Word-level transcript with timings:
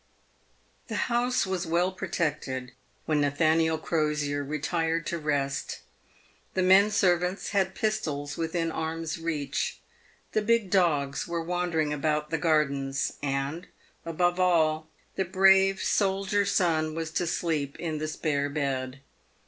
The 0.87 0.95
house 1.11 1.45
was 1.45 1.67
well 1.67 1.91
protected 1.91 2.71
when 3.05 3.21
Nathaniel 3.21 3.77
Crosier 3.77 4.43
retired 4.43 5.05
to 5.05 5.19
rest. 5.19 5.81
The 6.55 6.63
men 6.63 6.89
servants 6.89 7.49
had 7.51 7.75
pistols 7.75 8.35
within 8.35 8.71
arms' 8.71 9.19
reach; 9.19 9.77
the 10.31 10.41
big 10.41 10.71
dogs 10.71 11.27
were 11.27 11.43
wandering 11.43 11.93
about 11.93 12.31
the 12.31 12.39
gardens; 12.39 13.13
and, 13.21 13.67
above 14.03 14.39
all, 14.39 14.89
the 15.17 15.23
brave 15.23 15.83
soldier 15.83 16.47
son 16.47 16.95
was 16.95 17.11
to 17.11 17.27
sleep 17.27 17.79
in 17.79 17.99
the 17.99 18.07
spare 18.07 18.49
bed. 18.49 19.01